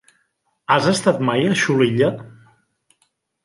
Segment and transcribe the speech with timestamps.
[0.75, 2.11] Has estat mai a Xulilla?